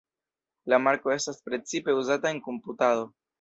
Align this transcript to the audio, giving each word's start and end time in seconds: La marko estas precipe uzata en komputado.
La 0.73 0.79
marko 0.85 1.13
estas 1.15 1.37
precipe 1.49 1.95
uzata 1.99 2.33
en 2.33 2.41
komputado. 2.49 3.07